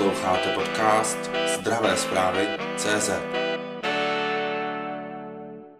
Posloucháte 0.00 0.52
podcast 0.52 1.30
Zdravé 1.58 1.96
zprávy 1.96 2.48
CZ. 2.76 3.10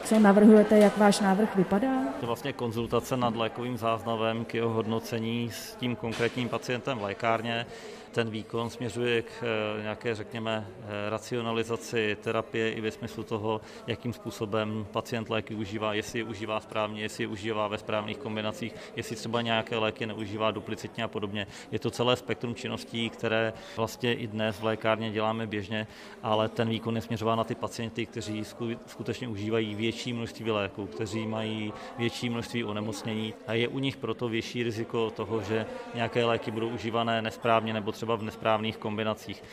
Co 0.04 0.19
navrhujete, 0.19 0.78
jak 0.78 0.96
váš 0.96 1.21
návrh 1.21 1.56
vypadá? 1.56 1.88
To 2.21 2.26
vlastně 2.26 2.53
konzultace 2.53 3.17
nad 3.17 3.37
lékovým 3.37 3.76
záznamem 3.76 4.44
k 4.44 4.54
jeho 4.54 4.69
hodnocení 4.71 5.51
s 5.53 5.74
tím 5.74 5.96
konkrétním 5.96 6.48
pacientem 6.48 6.98
v 6.98 7.03
lékárně 7.03 7.67
ten 8.13 8.31
výkon 8.31 8.71
směřuje 8.71 9.22
k 9.22 9.31
eh, 9.42 9.83
nějaké, 9.83 10.15
řekněme, 10.15 10.67
eh, 10.67 11.10
racionalizaci 11.10 12.17
terapie 12.21 12.72
i 12.72 12.81
ve 12.81 12.90
smyslu 12.90 13.22
toho, 13.22 13.60
jakým 13.87 14.13
způsobem 14.13 14.87
pacient 14.92 15.31
léky 15.31 15.54
užívá, 15.54 15.95
jestli 15.95 16.19
je 16.19 16.24
užívá 16.24 16.60
správně, 16.60 17.02
jestli 17.02 17.24
je 17.24 17.28
užívá 17.28 17.69
ve 17.69 17.78
správných 17.78 18.19
kombinacích, 18.19 18.74
jestli 18.96 19.16
třeba 19.16 19.42
nějaké 19.42 19.77
léky 19.77 20.06
neužívá 20.06 20.51
duplicitně 20.51 21.05
a 21.05 21.09
podobně. 21.09 21.46
Je 21.73 21.78
to 21.78 21.91
celé 21.91 22.16
spektrum 22.16 22.55
činností, 22.55 23.10
které 23.10 23.52
vlastně 23.77 24.15
i 24.15 24.27
dnes 24.27 24.60
v 24.60 24.65
lékárně 24.65 25.10
děláme 25.10 25.46
běžně, 25.46 25.87
ale 26.23 26.48
ten 26.48 26.68
výkon 26.68 26.96
je 26.96 27.02
směřován 27.02 27.38
na 27.38 27.45
ty 27.45 27.54
pacienty, 27.54 28.06
kteří 28.06 28.45
skutečně 28.87 29.29
užívají 29.29 29.74
větší 29.74 30.12
množství 30.12 30.51
léků, 30.51 30.87
kteří 30.87 31.27
mají 31.27 31.73
větší 31.98 32.30
množství 32.30 32.65
onemocnění 32.65 33.34
a 33.46 33.52
je 33.52 33.68
u 33.68 33.79
nich 33.79 33.96
proto 33.96 34.29
větší 34.29 34.62
riziko 34.62 35.10
toho, 35.10 35.42
že 35.42 35.66
nějaké 35.95 36.24
léky 36.24 36.51
budou 36.51 36.68
užívané 36.68 37.23
nesprávně 37.23 37.73
nebo 37.73 37.92
třeba 38.00 38.16
v 38.16 38.22
nesprávných 38.22 38.77
kombinacích. 38.77 39.45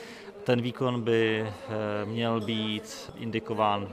Ten 0.43 0.61
výkon 0.61 1.01
by 1.01 1.43
eh, 1.43 1.51
měl 2.05 2.41
být 2.41 3.11
indikován 3.19 3.89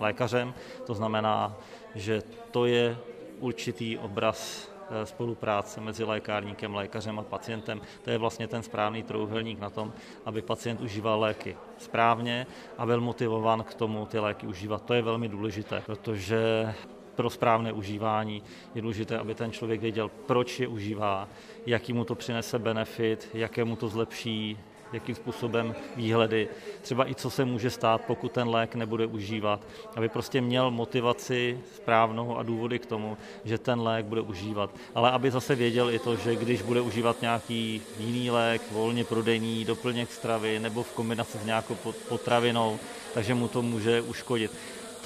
lékařem, 0.00 0.54
to 0.86 0.94
znamená, 0.94 1.56
že 1.94 2.22
to 2.50 2.66
je 2.66 2.96
určitý 3.38 3.98
obraz 3.98 4.66
eh, 4.90 5.06
spolupráce 5.06 5.80
mezi 5.80 6.04
lékárníkem, 6.04 6.74
lékařem 6.74 7.18
a 7.18 7.22
pacientem. 7.22 7.80
To 8.02 8.10
je 8.10 8.18
vlastně 8.18 8.48
ten 8.48 8.62
správný 8.62 9.02
trouhelník 9.02 9.60
na 9.60 9.70
tom, 9.70 9.92
aby 10.24 10.42
pacient 10.42 10.80
užíval 10.80 11.20
léky 11.20 11.56
správně 11.78 12.46
a 12.78 12.86
byl 12.86 13.00
motivován 13.00 13.62
k 13.62 13.74
tomu 13.74 14.06
ty 14.06 14.18
léky 14.18 14.46
užívat. 14.46 14.82
To 14.82 14.94
je 14.94 15.02
velmi 15.02 15.28
důležité, 15.28 15.82
protože 15.86 16.74
pro 17.16 17.30
správné 17.30 17.72
užívání. 17.72 18.42
Je 18.74 18.82
důležité, 18.82 19.18
aby 19.18 19.34
ten 19.34 19.52
člověk 19.52 19.80
věděl, 19.80 20.10
proč 20.26 20.60
je 20.60 20.68
užívá, 20.68 21.28
jaký 21.66 21.92
mu 21.92 22.04
to 22.04 22.14
přinese 22.14 22.58
benefit, 22.58 23.28
jaké 23.34 23.64
mu 23.64 23.76
to 23.76 23.88
zlepší, 23.88 24.58
jakým 24.92 25.14
způsobem 25.14 25.74
výhledy, 25.96 26.48
třeba 26.82 27.10
i 27.10 27.14
co 27.14 27.30
se 27.30 27.44
může 27.44 27.70
stát, 27.70 28.00
pokud 28.06 28.32
ten 28.32 28.48
lék 28.48 28.74
nebude 28.74 29.06
užívat, 29.06 29.60
aby 29.96 30.08
prostě 30.08 30.40
měl 30.40 30.70
motivaci 30.70 31.60
správnou 31.74 32.36
a 32.36 32.42
důvody 32.42 32.78
k 32.78 32.86
tomu, 32.86 33.16
že 33.44 33.58
ten 33.58 33.80
lék 33.80 34.06
bude 34.06 34.20
užívat. 34.20 34.70
Ale 34.94 35.10
aby 35.10 35.30
zase 35.30 35.54
věděl 35.54 35.90
i 35.90 35.98
to, 35.98 36.16
že 36.16 36.36
když 36.36 36.62
bude 36.62 36.80
užívat 36.80 37.22
nějaký 37.22 37.82
jiný 37.98 38.30
lék, 38.30 38.62
volně 38.72 39.04
prodejný, 39.04 39.64
doplněk 39.64 40.12
stravy 40.12 40.58
nebo 40.58 40.82
v 40.82 40.92
kombinaci 40.92 41.38
s 41.38 41.44
nějakou 41.44 41.76
potravinou, 42.08 42.78
takže 43.14 43.34
mu 43.34 43.48
to 43.48 43.62
může 43.62 44.00
uškodit 44.00 44.52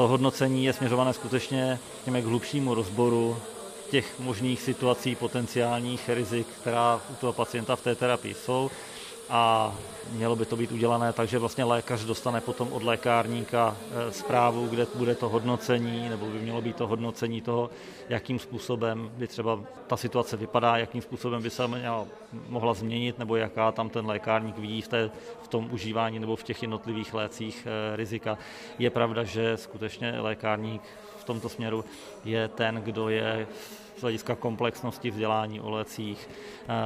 to 0.01 0.09
hodnocení 0.09 0.65
je 0.65 0.73
směřované 0.73 1.13
skutečně 1.13 1.79
k 2.05 2.25
hlubšímu 2.25 2.75
rozboru 2.75 3.37
těch 3.91 4.19
možných 4.19 4.63
situací, 4.63 5.15
potenciálních 5.15 6.09
rizik, 6.09 6.47
která 6.61 7.01
u 7.11 7.15
toho 7.15 7.33
pacienta 7.33 7.77
v 7.77 7.81
té 7.83 7.95
terapii 7.95 8.35
jsou 8.35 8.71
a 9.31 9.75
mělo 10.13 10.37
by 10.37 10.45
to 10.45 10.57
být 10.57 10.73
udělané 10.73 11.13
tak, 11.13 11.29
že 11.29 11.39
vlastně 11.39 11.65
lékař 11.65 12.05
dostane 12.05 12.41
potom 12.41 12.73
od 12.73 12.83
lékárníka 12.83 13.77
eh, 13.81 14.13
zprávu, 14.13 14.67
kde 14.67 14.87
bude 14.95 15.15
to 15.15 15.29
hodnocení, 15.29 16.09
nebo 16.09 16.27
by 16.27 16.39
mělo 16.39 16.63
být 16.63 16.77
to 16.77 16.87
hodnocení 16.87 17.41
toho, 17.41 17.71
jakým 18.09 18.39
způsobem 18.39 19.11
by 19.15 19.27
třeba 19.27 19.61
ta 19.87 19.97
situace 19.97 20.37
vypadá, 20.37 20.77
jakým 20.77 21.03
způsobem 21.03 21.43
by 21.43 21.51
se 21.51 21.69
měla, 21.69 22.07
mohla 22.49 22.75
změnit, 22.75 23.19
nebo 23.19 23.37
jaká 23.37 23.73
tam 23.73 23.89
ten 23.89 24.07
lékárník 24.07 24.59
vidí 24.59 24.83
v, 24.83 24.89
té, 24.89 25.11
v 25.43 25.49
tom 25.49 25.69
užívání 25.73 26.19
nebo 26.19 26.37
v 26.37 26.43
těch 26.43 26.63
jednotlivých 26.63 27.15
lécích 27.15 27.67
eh, 27.67 27.97
rizika. 27.97 28.39
Je 28.79 28.91
pravda, 28.91 29.25
že 29.25 29.57
skutečně 29.57 30.21
lékárník 30.21 30.83
v 31.19 31.25
tomto 31.25 31.49
směru 31.49 31.85
je 32.25 32.49
ten, 32.49 32.75
kdo 32.77 33.09
je 33.09 33.47
z 34.01 34.03
hlediska 34.03 34.35
komplexnosti 34.35 35.11
vzdělání 35.11 35.61
o 35.61 35.71
lécích. 35.71 36.29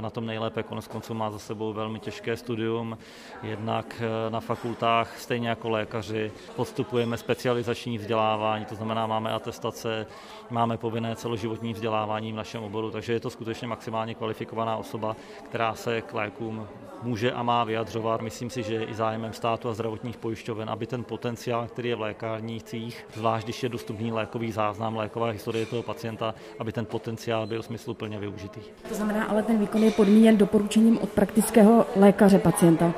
Na 0.00 0.10
tom 0.10 0.26
nejlépe 0.26 0.62
konec 0.62 0.88
konců 0.88 1.14
má 1.14 1.30
za 1.30 1.38
sebou 1.38 1.72
velmi 1.72 2.00
těžké 2.00 2.36
studium, 2.36 2.98
jednak 3.42 4.02
e, 4.02 4.30
na 4.30 4.40
fakultách, 4.40 5.18
stejně 5.18 5.48
jako 5.48 5.68
lékaři, 5.68 6.32
postupujeme 6.56 7.16
specializační 7.16 7.98
vzdělávání, 7.98 8.64
to 8.64 8.74
znamená, 8.74 9.06
máme 9.06 9.32
atestace, 9.32 10.06
máme 10.50 10.76
povinné 10.76 11.16
celoživotní 11.16 11.72
vzdělávání 11.72 12.32
v 12.32 12.36
našem 12.36 12.62
oboru, 12.62 12.90
takže 12.90 13.12
je 13.12 13.20
to 13.20 13.30
skutečně 13.30 13.68
maximálně 13.68 14.14
kvalifikovaná 14.14 14.76
osoba, 14.76 15.16
která 15.44 15.74
se 15.74 16.00
k 16.00 16.14
lékům 16.14 16.68
může 17.02 17.32
a 17.32 17.42
má 17.42 17.64
vyjadřovat. 17.64 18.20
Myslím 18.20 18.50
si, 18.50 18.62
že 18.62 18.74
je 18.74 18.84
i 18.84 18.94
zájemem 18.94 19.32
státu 19.32 19.68
a 19.68 19.74
zdravotních 19.74 20.16
pojišťoven, 20.16 20.70
aby 20.70 20.86
ten 20.86 21.04
potenciál, 21.04 21.66
který 21.66 21.88
je 21.88 21.96
v 21.96 22.00
lékárnících, 22.00 23.06
zvlášť 23.14 23.46
když 23.46 23.62
je 23.62 23.68
dostupný 23.68 24.12
lékový 24.12 24.52
záznam, 24.52 24.96
léková 24.96 25.26
historie 25.26 25.66
toho 25.66 25.82
pacienta, 25.82 26.34
aby 26.58 26.72
ten 26.72 26.86
potenciál 26.86 27.03
byl 27.46 27.62
smysluplně 27.62 28.18
využitý. 28.18 28.60
To 28.88 28.94
znamená, 28.94 29.24
ale 29.24 29.42
ten 29.42 29.58
výkon 29.58 29.82
je 29.82 29.90
podmíněn 29.90 30.36
doporučením 30.36 30.98
od 30.98 31.08
praktického 31.08 31.86
lékaře 31.96 32.38
pacienta. 32.38 32.94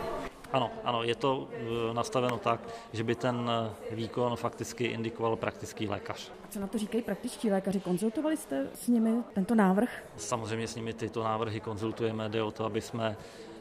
Ano, 0.53 0.71
ano, 0.84 1.03
je 1.03 1.15
to 1.15 1.49
eh, 1.53 1.94
nastaveno 1.94 2.39
tak, 2.39 2.61
že 2.93 3.05
by 3.05 3.15
ten 3.15 3.50
eh, 3.91 3.95
výkon 3.95 4.37
fakticky 4.37 4.84
indikoval 4.84 5.37
praktický 5.37 5.89
lékař. 5.89 6.33
A 6.45 6.49
co 6.49 6.61
na 6.61 6.66
to 6.66 6.78
říkají 6.78 7.03
praktičtí 7.03 7.50
lékaři? 7.50 7.81
Konzultovali 7.81 8.37
jste 8.37 8.66
s 8.75 8.89
nimi 8.89 9.11
tento 9.34 9.55
návrh? 9.55 10.05
Samozřejmě 10.16 10.69
s 10.69 10.77
nimi 10.77 10.93
tyto 10.93 11.25
návrhy 11.25 11.61
konzultujeme. 11.61 12.28
Jde 12.28 12.43
o 12.43 12.50
to, 12.50 12.65
aby 12.65 12.81
jsme 12.81 13.16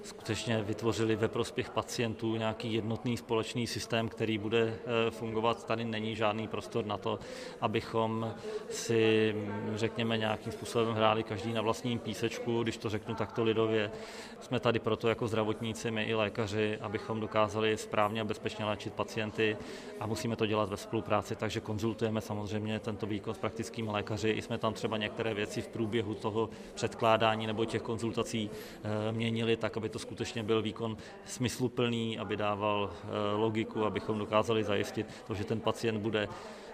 skutečně 0.05 0.61
vytvořili 0.61 1.15
ve 1.15 1.27
prospěch 1.27 1.69
pacientů 1.69 2.35
nějaký 2.35 2.73
jednotný 2.73 3.17
společný 3.17 3.67
systém, 3.67 4.09
který 4.09 4.37
bude 4.37 4.59
eh, 4.59 5.11
fungovat. 5.11 5.65
Tady 5.65 5.85
není 5.85 6.15
žádný 6.15 6.47
prostor 6.47 6.85
na 6.85 6.97
to, 6.97 7.19
abychom 7.61 8.33
si, 8.69 9.35
řekněme, 9.75 10.17
nějakým 10.17 10.51
způsobem 10.51 10.93
hráli 10.95 11.23
každý 11.23 11.53
na 11.53 11.61
vlastním 11.61 11.99
písečku, 11.99 12.63
když 12.63 12.77
to 12.77 12.89
řeknu 12.89 13.15
takto 13.15 13.43
lidově. 13.43 13.91
Jsme 14.39 14.59
tady 14.59 14.79
proto 14.79 15.09
jako 15.09 15.27
zdravotníci, 15.27 15.91
my 15.91 16.03
i 16.03 16.13
lékaři, 16.13 16.77
abychom 16.81 17.19
dokázali 17.19 17.77
správně 17.77 18.21
a 18.21 18.23
bezpečně 18.23 18.65
léčit 18.65 18.93
pacienty 18.93 19.57
a 19.99 20.07
musíme 20.07 20.35
to 20.35 20.45
dělat 20.45 20.69
ve 20.69 20.77
spolupráci, 20.77 21.35
takže 21.35 21.59
konzultujeme 21.59 22.21
samozřejmě 22.21 22.79
tento 22.79 23.05
výkon 23.05 23.33
s 23.33 23.37
praktickými 23.37 23.91
lékaři. 23.91 24.29
I 24.29 24.41
jsme 24.41 24.57
tam 24.57 24.73
třeba 24.73 24.97
některé 24.97 25.33
věci 25.33 25.61
v 25.61 25.67
průběhu 25.67 26.13
toho 26.13 26.49
předkládání 26.73 27.47
nebo 27.47 27.65
těch 27.65 27.81
konzultací 27.81 28.49
eh, 28.49 29.11
měnili 29.11 29.57
tak, 29.57 29.77
aby 29.77 29.89
to 29.95 29.99
skutečně 29.99 30.43
byl 30.43 30.61
výkon 30.61 30.97
smysluplný, 31.25 32.19
aby 32.19 32.37
dával 32.37 32.89
eh, 32.91 33.07
logiku, 33.35 33.85
abychom 33.85 34.19
dokázali 34.19 34.63
zajistit 34.63 35.07
to, 35.27 35.33
že 35.33 35.43
ten 35.43 35.59
pacient 35.59 35.99
bude 35.99 36.27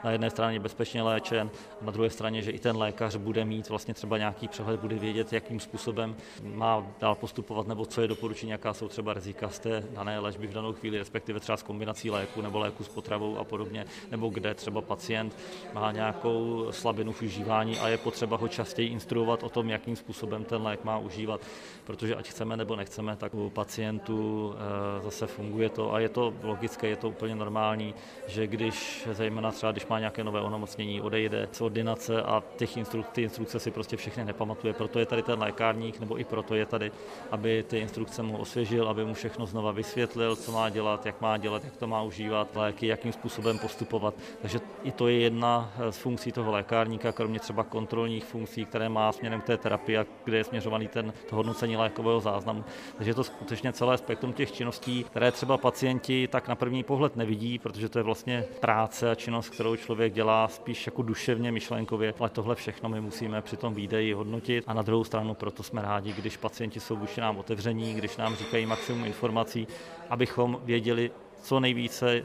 na 0.03 0.11
jedné 0.11 0.29
straně 0.29 0.59
bezpečně 0.59 1.03
léčen, 1.03 1.49
a 1.81 1.85
na 1.85 1.91
druhé 1.91 2.09
straně, 2.09 2.41
že 2.41 2.51
i 2.51 2.59
ten 2.59 2.77
lékař 2.77 3.15
bude 3.15 3.45
mít 3.45 3.69
vlastně 3.69 3.93
třeba 3.93 4.17
nějaký 4.17 4.47
přehled, 4.47 4.79
bude 4.79 4.95
vědět, 4.95 5.33
jakým 5.33 5.59
způsobem 5.59 6.15
má 6.43 6.87
dál 6.99 7.15
postupovat, 7.15 7.67
nebo 7.67 7.85
co 7.85 8.01
je 8.01 8.07
doporučení, 8.07 8.51
jaká 8.51 8.73
jsou 8.73 8.87
třeba 8.87 9.13
rizika 9.13 9.49
z 9.49 9.59
té 9.59 9.83
dané 9.93 10.19
léčby 10.19 10.47
v 10.47 10.53
danou 10.53 10.73
chvíli, 10.73 10.97
respektive 10.97 11.39
třeba 11.39 11.57
s 11.57 11.63
kombinací 11.63 12.09
léku 12.09 12.41
nebo 12.41 12.59
léku 12.59 12.83
s 12.83 12.87
potravou 12.87 13.37
a 13.37 13.43
podobně, 13.43 13.85
nebo 14.11 14.29
kde 14.29 14.53
třeba 14.53 14.81
pacient 14.81 15.37
má 15.73 15.91
nějakou 15.91 16.67
slabinu 16.71 17.11
v 17.11 17.21
užívání 17.21 17.79
a 17.79 17.87
je 17.87 17.97
potřeba 17.97 18.37
ho 18.37 18.47
častěji 18.47 18.89
instruovat 18.89 19.43
o 19.43 19.49
tom, 19.49 19.69
jakým 19.69 19.95
způsobem 19.95 20.43
ten 20.43 20.61
lék 20.61 20.83
má 20.83 20.97
užívat, 20.97 21.41
protože 21.83 22.15
ať 22.15 22.29
chceme 22.29 22.57
nebo 22.57 22.75
nechceme, 22.75 23.10
tak 23.15 23.33
u 23.33 23.49
pacientů 23.49 24.53
eh, 24.55 25.01
zase 25.01 25.27
funguje 25.27 25.69
to 25.69 25.93
a 25.93 25.99
je 25.99 26.09
to 26.09 26.33
logické, 26.43 26.87
je 26.87 26.95
to 26.95 27.09
úplně 27.09 27.35
normální, 27.35 27.93
že 28.27 28.47
když 28.47 29.07
zejména 29.11 29.51
třeba, 29.51 29.71
když 29.71 29.87
má 29.87 29.99
nějaké 29.99 30.23
nové 30.23 30.41
onemocnění, 30.41 31.01
odejde 31.01 31.49
z 31.51 31.61
ordinace 31.61 32.21
a 32.23 32.43
těch 32.55 32.77
instruk, 32.77 33.07
ty 33.07 33.21
instrukce 33.21 33.59
si 33.59 33.71
prostě 33.71 33.97
všechny 33.97 34.25
nepamatuje. 34.25 34.73
Proto 34.73 34.99
je 34.99 35.05
tady 35.05 35.21
ten 35.21 35.39
lékárník, 35.39 35.99
nebo 35.99 36.19
i 36.19 36.23
proto 36.23 36.55
je 36.55 36.65
tady, 36.65 36.91
aby 37.31 37.63
ty 37.67 37.79
instrukce 37.79 38.23
mu 38.23 38.37
osvěžil, 38.37 38.89
aby 38.89 39.05
mu 39.05 39.13
všechno 39.13 39.45
znova 39.45 39.71
vysvětlil, 39.71 40.35
co 40.35 40.51
má 40.51 40.69
dělat, 40.69 41.05
jak 41.05 41.21
má 41.21 41.37
dělat, 41.37 41.63
jak 41.63 41.77
to 41.77 41.87
má 41.87 42.01
užívat, 42.01 42.55
léky, 42.55 42.87
jakým 42.87 43.11
způsobem 43.11 43.59
postupovat. 43.59 44.13
Takže 44.41 44.59
i 44.83 44.91
to 44.91 45.07
je 45.07 45.19
jedna 45.19 45.71
z 45.89 45.97
funkcí 45.97 46.31
toho 46.31 46.51
lékárníka, 46.51 47.11
kromě 47.11 47.39
třeba 47.39 47.63
kontrolních 47.63 48.25
funkcí, 48.25 48.65
které 48.65 48.89
má 48.89 49.11
směrem 49.11 49.41
k 49.41 49.45
té 49.45 49.57
terapii, 49.57 49.97
kde 50.23 50.37
je 50.37 50.43
směřovaný 50.43 50.87
ten 50.87 51.13
to 51.29 51.35
hodnocení 51.35 51.77
lékového 51.77 52.19
záznamu. 52.19 52.63
Takže 53.01 53.09
je 53.09 53.15
to 53.15 53.23
skutečně 53.23 53.73
celé 53.73 53.97
spektrum 53.97 54.33
těch 54.33 54.51
činností, 54.51 55.03
které 55.03 55.31
třeba 55.31 55.57
pacienti 55.57 56.27
tak 56.31 56.47
na 56.47 56.55
první 56.55 56.83
pohled 56.83 57.15
nevidí, 57.15 57.59
protože 57.59 57.89
to 57.89 57.99
je 57.99 58.03
vlastně 58.03 58.45
práce 58.59 59.11
a 59.11 59.15
činnost, 59.15 59.49
kterou 59.49 59.75
člověk 59.75 60.13
dělá 60.13 60.47
spíš 60.47 60.85
jako 60.85 61.01
duševně, 61.01 61.51
myšlenkově, 61.51 62.13
ale 62.19 62.29
tohle 62.29 62.55
všechno 62.55 62.89
my 62.89 63.01
musíme 63.01 63.41
při 63.41 63.57
tom 63.57 63.73
výdeji 63.73 64.13
hodnotit. 64.13 64.63
A 64.67 64.73
na 64.73 64.81
druhou 64.81 65.03
stranu 65.03 65.33
proto 65.33 65.63
jsme 65.63 65.81
rádi, 65.81 66.13
když 66.13 66.37
pacienti 66.37 66.79
jsou 66.79 66.95
vůči 66.95 67.21
nám 67.21 67.37
otevření, 67.37 67.93
když 67.93 68.17
nám 68.17 68.35
říkají 68.35 68.65
maximum 68.65 69.05
informací, 69.05 69.67
abychom 70.09 70.59
věděli 70.63 71.11
co 71.41 71.59
nejvíce 71.59 72.23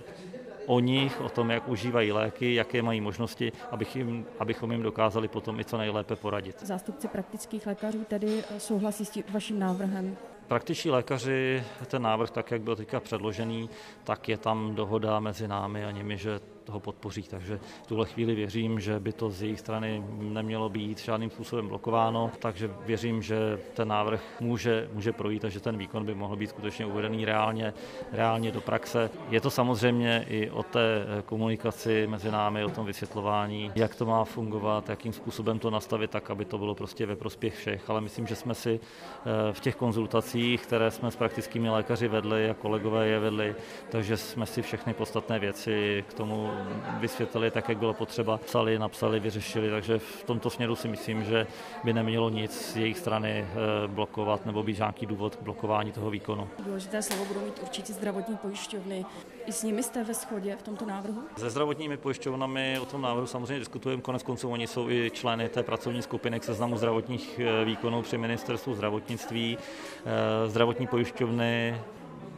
o 0.66 0.80
nich, 0.80 1.20
o 1.20 1.28
tom, 1.28 1.50
jak 1.50 1.68
užívají 1.68 2.12
léky, 2.12 2.54
jaké 2.54 2.82
mají 2.82 3.00
možnosti, 3.00 3.52
abych 3.70 3.96
jim, 3.96 4.26
abychom 4.38 4.72
jim 4.72 4.82
dokázali 4.82 5.28
potom 5.28 5.60
i 5.60 5.64
co 5.64 5.78
nejlépe 5.78 6.16
poradit. 6.16 6.62
Zástupci 6.62 7.08
praktických 7.08 7.66
lékařů 7.66 8.04
tedy 8.04 8.44
souhlasí 8.58 9.04
s 9.04 9.10
tím 9.10 9.24
vaším 9.32 9.58
návrhem? 9.58 10.16
Praktičtí 10.48 10.90
lékaři, 10.90 11.64
ten 11.86 12.02
návrh, 12.02 12.30
tak 12.30 12.50
jak 12.50 12.62
byl 12.62 12.76
teďka 12.76 13.00
předložený, 13.00 13.70
tak 14.04 14.28
je 14.28 14.36
tam 14.38 14.74
dohoda 14.74 15.20
mezi 15.20 15.48
námi 15.48 15.84
a 15.84 15.90
nimi, 15.90 16.18
že 16.18 16.40
toho 16.66 16.80
podpoří. 16.80 17.22
Takže 17.22 17.58
v 17.82 17.86
tuhle 17.86 18.06
chvíli 18.06 18.34
věřím, 18.34 18.80
že 18.80 19.00
by 19.00 19.12
to 19.12 19.30
z 19.30 19.42
jejich 19.42 19.60
strany 19.60 20.04
nemělo 20.18 20.68
být 20.68 20.98
žádným 20.98 21.30
způsobem 21.30 21.68
blokováno, 21.68 22.30
takže 22.38 22.70
věřím, 22.86 23.22
že 23.22 23.58
ten 23.74 23.88
návrh 23.88 24.22
může, 24.40 24.88
může 24.92 25.12
projít 25.12 25.44
a 25.44 25.48
že 25.48 25.60
ten 25.60 25.78
výkon 25.78 26.06
by 26.06 26.14
mohl 26.14 26.36
být 26.36 26.50
skutečně 26.50 26.86
uvedený 26.86 27.24
reálně, 27.24 27.74
reálně 28.12 28.52
do 28.52 28.60
praxe. 28.60 29.10
Je 29.30 29.40
to 29.40 29.50
samozřejmě 29.50 30.26
i 30.28 30.50
o 30.50 30.62
té 30.62 31.06
komunikaci 31.24 32.06
mezi 32.06 32.30
námi, 32.30 32.64
o 32.64 32.70
tom 32.70 32.86
vysvětlování, 32.86 33.72
jak 33.74 33.94
to 33.94 34.06
má 34.06 34.24
fungovat, 34.24 34.88
jakým 34.88 35.12
způsobem 35.12 35.58
to 35.58 35.70
nastavit 35.70 36.10
tak, 36.10 36.30
aby 36.30 36.44
to 36.44 36.58
bylo 36.58 36.74
prostě 36.74 37.06
ve 37.06 37.16
prospěch 37.16 37.56
všech. 37.56 37.90
Ale 37.90 38.00
myslím, 38.00 38.26
že 38.26 38.36
jsme 38.36 38.54
si 38.54 38.80
eh, 38.80 39.52
v 39.52 39.60
těch 39.60 39.76
konzultacích, 39.76 40.62
které 40.62 40.90
jsme 40.90 41.10
s 41.10 41.16
praktickými 41.16 41.70
lékaři 41.70 42.08
vedli 42.08 42.50
a 42.50 42.54
kolegové 42.54 43.08
je 43.08 43.18
vedli, 43.18 43.54
takže 43.90 44.16
jsme 44.16 44.46
si 44.46 44.62
všechny 44.62 44.94
podstatné 44.94 45.38
věci 45.38 46.04
k 46.08 46.14
tomu 46.14 46.50
vysvětlili 47.00 47.50
tak, 47.50 47.68
jak 47.68 47.78
bylo 47.78 47.94
potřeba, 47.94 48.38
psali, 48.38 48.78
napsali, 48.78 49.20
vyřešili, 49.20 49.70
takže 49.70 49.98
v 49.98 50.24
tomto 50.24 50.50
směru 50.50 50.76
si 50.76 50.88
myslím, 50.88 51.24
že 51.24 51.46
by 51.84 51.92
nemělo 51.92 52.30
nic 52.30 52.72
z 52.72 52.76
jejich 52.76 52.98
strany 52.98 53.30
eh, 53.30 53.88
blokovat 53.88 54.46
nebo 54.46 54.62
být 54.62 54.78
nějaký 54.78 55.06
důvod 55.06 55.36
k 55.36 55.42
blokování 55.42 55.92
toho 55.92 56.10
výkonu. 56.10 56.48
Důležité 56.66 57.02
slovo 57.02 57.24
budou 57.24 57.40
mít 57.40 57.58
určitě 57.62 57.92
zdravotní 57.92 58.36
pojišťovny. 58.36 59.04
I 59.46 59.52
s 59.52 59.62
nimi 59.62 59.82
jste 59.82 60.04
ve 60.04 60.14
shodě 60.14 60.56
v 60.56 60.62
tomto 60.62 60.86
návrhu? 60.86 61.22
Se 61.36 61.50
zdravotními 61.50 61.96
pojišťovnami 61.96 62.78
o 62.82 62.84
tom 62.84 63.02
návrhu 63.02 63.26
samozřejmě 63.26 63.58
diskutujeme, 63.58 64.02
konec 64.02 64.22
konců 64.22 64.50
oni 64.50 64.66
jsou 64.66 64.90
i 64.90 65.10
členy 65.14 65.48
té 65.48 65.62
pracovní 65.62 66.02
skupiny 66.02 66.40
k 66.40 66.44
seznamu 66.44 66.76
zdravotních 66.76 67.38
eh, 67.38 67.64
výkonů 67.64 68.02
při 68.02 68.18
ministerstvu 68.18 68.74
zdravotnictví. 68.74 69.58
Eh, 70.06 70.48
zdravotní 70.48 70.86
pojišťovny 70.86 71.80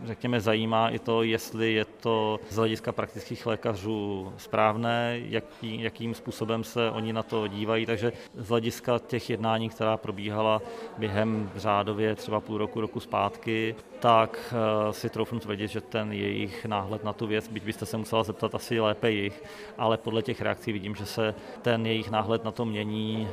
řekněme, 0.05 0.41
zajímá 0.41 0.89
i 0.91 0.99
to, 0.99 1.23
jestli 1.23 1.73
je 1.73 1.85
to 1.85 2.41
z 2.51 2.57
hlediska 2.57 2.93
praktických 2.93 3.47
lékařů 3.47 4.33
správné, 4.37 5.21
jaký, 5.25 5.83
jakým 5.83 6.15
způsobem 6.15 6.65
se 6.65 6.91
oni 6.91 7.13
na 7.13 7.23
to 7.23 7.47
dívají. 7.47 7.87
Takže 7.87 8.13
z 8.35 8.49
hlediska 8.49 8.99
těch 8.99 9.31
jednání, 9.31 9.69
která 9.69 9.97
probíhala 9.97 10.63
během 10.99 11.51
řádově 11.57 12.15
třeba 12.15 12.41
půl 12.41 12.59
roku, 12.59 12.81
roku 12.81 13.01
zpátky, 13.01 13.75
tak 14.01 14.55
eh, 14.55 14.93
si 14.93 15.11
troufnu 15.11 15.39
tvrdit, 15.39 15.69
že 15.69 15.81
ten 15.81 16.13
jejich 16.13 16.67
náhled 16.67 17.05
na 17.05 17.13
tu 17.13 17.27
věc, 17.27 17.49
byť 17.49 17.65
byste 17.65 17.87
se 17.87 17.97
musela 17.97 18.23
zeptat 18.23 18.55
asi 18.55 18.81
lépe 18.81 19.11
jich, 19.11 19.43
ale 19.79 19.97
podle 19.97 20.23
těch 20.23 20.41
reakcí 20.41 20.73
vidím, 20.73 20.95
že 20.95 21.07
se 21.07 21.35
ten 21.63 21.87
jejich 21.87 22.11
náhled 22.11 22.45
na 22.45 22.51
to 22.51 22.65
mění 22.65 23.29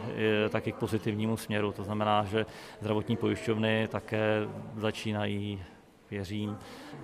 eh, 0.46 0.50
taky 0.50 0.72
k 0.72 0.76
pozitivnímu 0.76 1.38
směru. 1.38 1.72
To 1.72 1.84
znamená, 1.84 2.24
že 2.24 2.46
zdravotní 2.82 3.18
pojišťovny 3.18 3.88
také 3.92 4.48
začínají 4.78 5.64
věřím, 6.16 6.58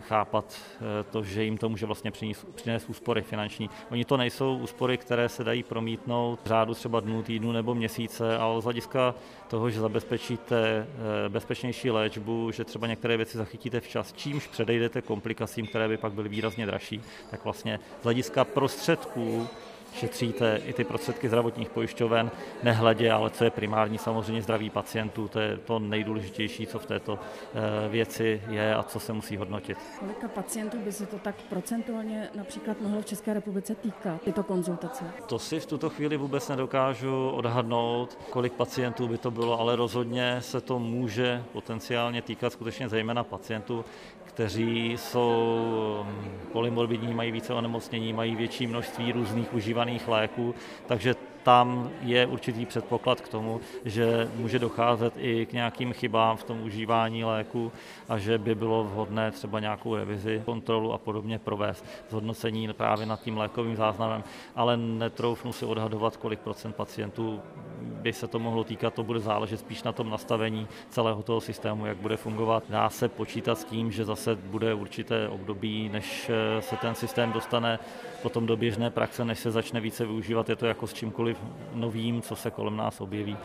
chápat 0.07 0.55
eh, 0.55 1.03
to, 1.11 1.23
že 1.23 1.43
jim 1.43 1.57
to 1.57 1.69
může 1.69 1.85
vlastně 1.85 2.11
přinést, 2.11 2.47
přinést 2.55 2.89
úspory 2.89 3.21
finanční. 3.21 3.69
Oni 3.91 4.05
to 4.05 4.17
nejsou 4.17 4.57
úspory, 4.57 4.97
které 4.97 5.29
se 5.29 5.43
dají 5.43 5.63
promítnout 5.63 6.39
v 6.43 6.47
řádu 6.47 6.73
třeba 6.73 6.99
dnů, 6.99 7.23
týdnu 7.23 7.51
nebo 7.51 7.75
měsíce, 7.75 8.37
ale 8.37 8.61
z 8.61 8.63
hlediska 8.63 9.15
toho, 9.47 9.69
že 9.69 9.79
zabezpečíte 9.79 10.87
eh, 10.87 11.29
bezpečnější 11.29 11.91
léčbu, 11.91 12.51
že 12.51 12.63
třeba 12.63 12.87
některé 12.87 13.17
věci 13.17 13.37
zachytíte 13.37 13.79
včas, 13.79 14.13
čímž 14.13 14.47
předejdete 14.47 15.01
komplikacím, 15.01 15.67
které 15.67 15.87
by 15.87 15.97
pak 15.97 16.13
byly 16.13 16.29
výrazně 16.29 16.65
dražší, 16.65 17.01
tak 17.31 17.43
vlastně 17.43 17.79
z 18.01 18.03
hlediska 18.03 18.43
prostředků 18.43 19.47
šetříte 19.93 20.61
i 20.65 20.73
ty 20.73 20.83
prostředky 20.83 21.27
zdravotních 21.27 21.69
pojišťoven, 21.69 22.31
nehledě, 22.63 23.11
ale 23.11 23.29
co 23.29 23.43
je 23.43 23.49
primární 23.49 23.97
samozřejmě 23.97 24.41
zdraví 24.41 24.69
pacientů, 24.69 25.27
to 25.27 25.39
je 25.39 25.57
to 25.57 25.79
nejdůležitější, 25.79 26.67
co 26.67 26.79
v 26.79 26.85
této 26.85 27.19
eh, 27.19 27.89
věci 27.89 28.41
je 28.49 28.75
a 28.75 28.83
co 28.83 28.99
se 28.99 29.13
musí 29.13 29.37
hodnotit. 29.37 29.77
Kolika 29.99 30.27
pacientů 30.27 30.77
by 30.77 30.91
se 30.91 31.05
to 31.05 31.19
tak 31.19 31.35
procentuálně 31.49 32.29
například 32.35 32.81
mohlo 32.81 33.01
v 33.01 33.05
České 33.05 33.33
republice 33.33 33.75
týkat, 33.75 34.21
tyto 34.21 34.43
konzultace? 34.43 35.05
To 35.27 35.39
si 35.39 35.59
v 35.59 35.65
tuto 35.65 35.89
chvíli 35.89 36.17
vůbec 36.17 36.49
nedokážu 36.49 37.29
odhadnout, 37.29 38.17
kolik 38.29 38.53
pacientů 38.53 39.07
by 39.07 39.17
to 39.17 39.31
bylo, 39.31 39.59
ale 39.59 39.75
rozhodně 39.75 40.37
se 40.41 40.61
to 40.61 40.79
může 40.79 41.43
potenciálně 41.53 42.21
týkat 42.21 42.53
skutečně 42.53 42.89
zejména 42.89 43.23
pacientů, 43.23 43.85
kteří 44.23 44.91
jsou 44.97 46.05
hm, 46.05 46.39
polymorbidní, 46.51 47.13
mají 47.13 47.31
více 47.31 47.53
onemocnění, 47.53 48.13
mají 48.13 48.35
větší 48.35 48.67
množství 48.67 49.11
různých 49.11 49.53
užívaných 49.81 50.07
léků, 50.07 50.55
takže 50.87 51.15
tam 51.43 51.89
je 52.01 52.25
určitý 52.25 52.65
předpoklad 52.65 53.21
k 53.21 53.27
tomu, 53.27 53.61
že 53.85 54.29
může 54.35 54.59
docházet 54.59 55.13
i 55.17 55.45
k 55.45 55.53
nějakým 55.53 55.93
chybám 55.93 56.37
v 56.37 56.43
tom 56.43 56.63
užívání 56.63 57.23
léku 57.23 57.71
a 58.09 58.17
že 58.17 58.37
by 58.37 58.55
bylo 58.55 58.83
vhodné 58.83 59.31
třeba 59.31 59.59
nějakou 59.59 59.95
revizi, 59.95 60.41
kontrolu 60.45 60.93
a 60.93 60.97
podobně 60.97 61.39
provést 61.39 61.85
zhodnocení 62.09 62.73
právě 62.73 63.05
nad 63.05 63.21
tím 63.21 63.37
lékovým 63.37 63.75
záznamem, 63.75 64.23
ale 64.55 64.77
netroufnu 64.77 65.53
si 65.53 65.65
odhadovat, 65.65 66.17
kolik 66.17 66.39
procent 66.39 66.75
pacientů 66.75 67.41
by 67.81 68.13
se 68.13 68.27
to 68.27 68.39
mohlo 68.39 68.63
týkat, 68.63 68.93
to 68.93 69.03
bude 69.03 69.19
záležet 69.19 69.59
spíš 69.59 69.83
na 69.83 69.91
tom 69.91 70.09
nastavení 70.09 70.67
celého 70.89 71.23
toho 71.23 71.41
systému, 71.41 71.85
jak 71.85 71.97
bude 71.97 72.17
fungovat. 72.17 72.63
Dá 72.69 72.89
se 72.89 73.09
počítat 73.09 73.55
s 73.55 73.63
tím, 73.63 73.91
že 73.91 74.05
zase 74.05 74.35
bude 74.35 74.73
určité 74.73 75.27
období, 75.27 75.89
než 75.89 76.31
se 76.59 76.75
ten 76.75 76.95
systém 76.95 77.31
dostane 77.31 77.79
potom 78.21 78.45
do 78.45 78.57
běžné 78.57 78.89
praxe, 78.89 79.25
než 79.25 79.39
se 79.39 79.51
začne 79.51 79.79
více 79.79 80.05
využívat. 80.05 80.49
Je 80.49 80.55
to 80.55 80.65
jako 80.65 80.87
s 80.87 80.93
čímkoliv 80.93 81.37
novým, 81.73 82.21
co 82.21 82.35
se 82.35 82.51
kolem 82.51 82.77
nás 82.77 83.01
objeví. 83.01 83.37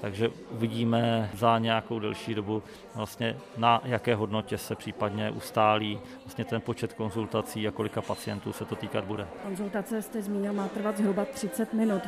Takže 0.00 0.30
uvidíme 0.50 1.30
za 1.34 1.58
nějakou 1.58 1.98
delší 1.98 2.34
dobu, 2.34 2.62
vlastně 2.94 3.36
na 3.56 3.80
jaké 3.84 4.14
hodnotě 4.14 4.58
se 4.58 4.74
případně 4.74 5.30
ustálí 5.30 6.00
vlastně 6.24 6.44
ten 6.44 6.60
počet 6.60 6.92
konzultací 6.92 7.68
a 7.68 7.70
kolika 7.70 8.02
pacientů 8.02 8.52
se 8.52 8.64
to 8.64 8.76
týkat 8.76 9.04
bude. 9.04 9.26
Konzultace 9.42 10.02
jste 10.02 10.22
zmínil, 10.22 10.52
má 10.52 10.68
trvat 10.68 10.96
zhruba 10.96 11.24
30 11.24 11.72
minut 11.72 12.02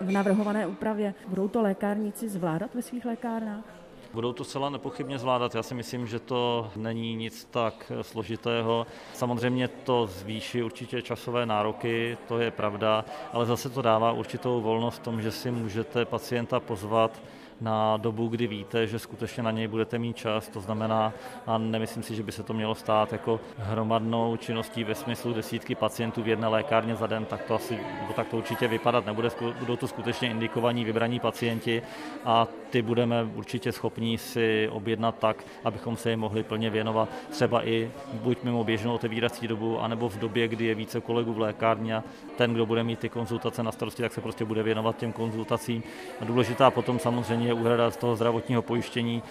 v 0.00 0.10
navrhované 0.12 0.66
úpravě. 0.66 1.14
Budou 1.28 1.48
to 1.48 1.62
lékárníci 1.62 2.28
zvládat 2.28 2.74
ve 2.74 2.82
svých 2.82 3.04
lékárnách? 3.04 3.85
Budou 4.16 4.32
to 4.32 4.44
zcela 4.44 4.70
nepochybně 4.70 5.18
zvládat. 5.18 5.54
Já 5.54 5.62
si 5.62 5.74
myslím, 5.74 6.06
že 6.06 6.18
to 6.18 6.70
není 6.76 7.14
nic 7.14 7.48
tak 7.50 7.92
složitého. 8.02 8.86
Samozřejmě 9.14 9.68
to 9.68 10.06
zvýší 10.06 10.62
určitě 10.62 11.02
časové 11.02 11.46
nároky, 11.46 12.18
to 12.28 12.38
je 12.38 12.50
pravda, 12.50 13.04
ale 13.32 13.46
zase 13.46 13.70
to 13.70 13.82
dává 13.82 14.12
určitou 14.12 14.60
volnost 14.60 14.96
v 14.96 15.02
tom, 15.02 15.22
že 15.22 15.32
si 15.32 15.50
můžete 15.50 16.04
pacienta 16.04 16.60
pozvat 16.60 17.22
na 17.60 17.96
dobu, 17.96 18.28
kdy 18.28 18.46
víte, 18.46 18.86
že 18.86 18.98
skutečně 18.98 19.42
na 19.42 19.50
něj 19.50 19.68
budete 19.68 19.98
mít 19.98 20.16
čas. 20.16 20.48
To 20.48 20.60
znamená, 20.60 21.12
a 21.46 21.58
nemyslím 21.58 22.02
si, 22.02 22.14
že 22.14 22.22
by 22.22 22.32
se 22.32 22.42
to 22.42 22.54
mělo 22.54 22.74
stát 22.74 23.12
jako 23.12 23.40
hromadnou 23.58 24.36
činností 24.36 24.84
ve 24.84 24.94
smyslu 24.94 25.32
desítky 25.32 25.74
pacientů 25.74 26.22
v 26.22 26.28
jedné 26.28 26.48
lékárně 26.48 26.96
za 26.96 27.06
den, 27.06 27.24
tak 27.24 27.42
to 27.42 27.54
asi 27.54 27.78
tak 28.16 28.28
to 28.28 28.36
určitě 28.36 28.68
vypadat 28.68 29.06
nebude. 29.06 29.28
Budou 29.60 29.76
to 29.76 29.88
skutečně 29.88 30.30
indikovaní 30.30 30.84
vybraní 30.84 31.20
pacienti 31.20 31.82
a 32.24 32.48
ty 32.70 32.82
budeme 32.82 33.24
určitě 33.24 33.72
schopni 33.72 34.18
si 34.18 34.68
objednat 34.72 35.18
tak, 35.18 35.44
abychom 35.64 35.96
se 35.96 36.10
jim 36.10 36.20
mohli 36.20 36.42
plně 36.42 36.70
věnovat 36.70 37.08
třeba 37.30 37.66
i 37.68 37.90
buď 38.12 38.38
mimo 38.42 38.64
běžnou 38.64 38.94
otevírací 38.94 39.48
dobu, 39.48 39.80
anebo 39.80 40.08
v 40.08 40.18
době, 40.18 40.48
kdy 40.48 40.64
je 40.64 40.74
více 40.74 41.00
kolegů 41.00 41.32
v 41.32 41.38
lékárně. 41.38 42.02
Ten, 42.36 42.54
kdo 42.54 42.66
bude 42.66 42.84
mít 42.84 42.98
ty 42.98 43.08
konzultace 43.08 43.62
na 43.62 43.72
starosti, 43.72 44.02
tak 44.02 44.12
se 44.12 44.20
prostě 44.20 44.44
bude 44.44 44.62
věnovat 44.62 44.96
těm 44.96 45.12
konzultacím. 45.12 45.82
A 46.20 46.24
důležitá 46.24 46.70
potom 46.70 46.98
samozřejmě 46.98 47.45
je 47.46 47.54
úhrada 47.54 47.90
z 47.90 47.96
toho 47.96 48.16
zdravotního 48.16 48.62
pojištění, 48.62 49.22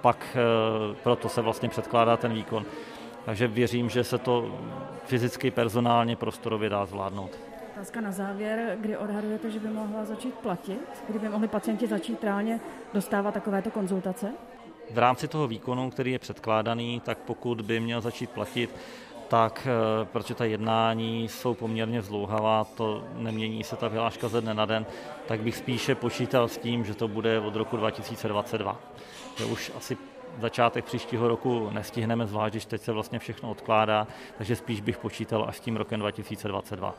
pak 0.00 0.36
eh, 0.36 0.94
proto 1.02 1.28
se 1.28 1.40
vlastně 1.40 1.68
předkládá 1.68 2.16
ten 2.16 2.32
výkon. 2.32 2.64
Takže 3.24 3.48
věřím, 3.48 3.88
že 3.90 4.04
se 4.04 4.18
to 4.18 4.58
fyzicky, 5.04 5.50
personálně, 5.50 6.16
prostorově 6.16 6.68
dá 6.68 6.86
zvládnout. 6.86 7.38
Otázka 7.74 8.00
na 8.00 8.12
závěr, 8.12 8.76
kdy 8.80 8.96
odhadujete, 8.96 9.50
že 9.50 9.60
by 9.60 9.68
mohla 9.68 10.04
začít 10.04 10.34
platit? 10.34 11.02
Kdy 11.08 11.18
by 11.18 11.28
mohli 11.28 11.48
pacienti 11.48 11.86
začít 11.86 12.24
reálně 12.24 12.60
dostávat 12.94 13.34
takovéto 13.34 13.70
konzultace? 13.70 14.32
V 14.90 14.98
rámci 14.98 15.28
toho 15.28 15.48
výkonu, 15.48 15.90
který 15.90 16.12
je 16.12 16.18
předkládaný, 16.18 17.00
tak 17.04 17.18
pokud 17.18 17.60
by 17.60 17.80
měl 17.80 18.00
začít 18.00 18.30
platit, 18.30 18.70
tak 19.30 19.66
eh, 19.70 20.04
protože 20.04 20.34
ta 20.34 20.44
jednání 20.44 21.28
jsou 21.28 21.54
poměrně 21.54 22.02
zlouhavá, 22.02 22.64
to 22.64 23.04
nemění 23.14 23.64
se 23.64 23.76
ta 23.76 23.88
vyhláška 23.88 24.28
ze 24.28 24.40
dne 24.40 24.54
na 24.54 24.66
den, 24.66 24.86
tak 25.26 25.40
bych 25.40 25.56
spíše 25.56 25.94
počítal 25.94 26.48
s 26.48 26.58
tím, 26.58 26.84
že 26.84 26.94
to 26.94 27.08
bude 27.08 27.40
od 27.40 27.56
roku 27.56 27.76
2022. 27.76 28.76
Že 29.38 29.44
už 29.44 29.72
asi 29.76 29.96
začátek 30.38 30.84
příštího 30.84 31.28
roku 31.28 31.70
nestihneme, 31.70 32.26
zvlášť 32.26 32.52
když 32.52 32.64
teď 32.64 32.82
se 32.82 32.92
vlastně 32.92 33.18
všechno 33.18 33.50
odkládá, 33.50 34.06
takže 34.38 34.56
spíš 34.56 34.80
bych 34.80 34.98
počítal 34.98 35.44
až 35.48 35.56
s 35.56 35.60
tím 35.60 35.76
rokem 35.76 36.00
2022 36.00 36.94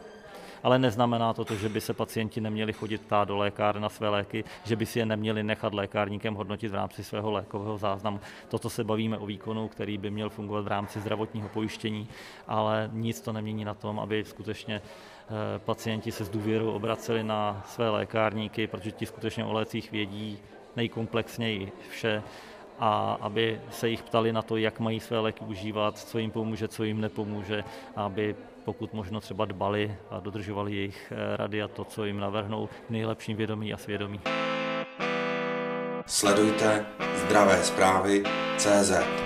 ale 0.64 0.80
neznamená 0.80 1.34
to, 1.34 1.46
to, 1.46 1.56
že 1.56 1.70
by 1.70 1.82
se 1.82 1.94
pacienti 1.94 2.42
neměli 2.42 2.74
chodit 2.74 3.02
ptát 3.02 3.28
do 3.28 3.38
lékárny 3.38 3.82
na 3.82 3.90
své 3.90 4.10
léky, 4.10 4.44
že 4.64 4.76
by 4.76 4.86
si 4.86 5.00
je 5.00 5.06
neměli 5.06 5.44
nechat 5.44 5.74
lékárníkem 5.74 6.36
hodnotit 6.36 6.72
v 6.72 6.76
rámci 6.76 7.04
svého 7.04 7.32
lékového 7.32 7.78
záznamu. 7.78 8.20
Toto 8.50 8.70
se 8.70 8.84
bavíme 8.84 9.18
o 9.18 9.26
výkonu, 9.26 9.68
který 9.68 9.98
by 9.98 10.12
měl 10.12 10.30
fungovat 10.30 10.66
v 10.66 10.68
rámci 10.68 11.00
zdravotního 11.00 11.50
pojištění, 11.50 12.08
ale 12.48 12.90
nic 12.94 13.22
to 13.22 13.34
nemění 13.34 13.66
na 13.66 13.74
tom, 13.74 14.00
aby 14.00 14.24
skutečně 14.24 14.82
eh, 14.82 15.60
pacienti 15.60 16.12
se 16.12 16.26
s 16.26 16.30
důvěrou 16.30 16.72
obraceli 16.72 17.24
na 17.24 17.64
své 17.66 17.90
lékárníky, 17.90 18.68
protože 18.68 18.92
ti 18.92 19.06
skutečně 19.06 19.46
o 19.46 19.54
lécích 19.54 19.92
vědí 19.92 20.40
nejkomplexněji 20.76 21.72
vše 21.90 22.24
a 22.82 23.18
aby 23.22 23.62
se 23.72 23.90
jich 23.90 24.04
ptali 24.04 24.34
na 24.34 24.42
to, 24.42 24.58
jak 24.58 24.80
mají 24.80 25.00
své 25.00 25.20
léky 25.20 25.46
užívat, 25.46 25.98
co 25.98 26.18
jim 26.18 26.32
pomůže, 26.32 26.68
co 26.68 26.84
jim 26.84 27.02
nepomůže, 27.02 27.64
aby 27.96 28.36
pokud 28.66 28.94
možno 28.94 29.20
třeba 29.20 29.46
dbali 29.46 29.96
a 30.10 30.20
dodržovali 30.20 30.76
jejich 30.76 31.14
eh, 31.16 31.38
rady 31.38 31.64
a 31.64 31.68
to, 31.68 31.86
co 31.86 32.06
jim 32.06 32.20
navrhnou 32.20 32.70
nejlepším 32.90 33.38
vědomí 33.38 33.74
a 33.74 33.78
svědomí. 33.78 34.20
Sledujte 36.06 36.86
zdravé 37.16 37.64
zprávy 37.64 38.24
CZ. 38.58 39.21